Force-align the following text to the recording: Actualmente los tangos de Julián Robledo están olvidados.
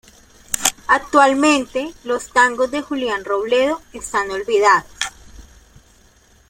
Actualmente 0.87 1.93
los 2.05 2.29
tangos 2.29 2.71
de 2.71 2.81
Julián 2.81 3.23
Robledo 3.23 3.83
están 3.93 4.31
olvidados. 4.31 4.89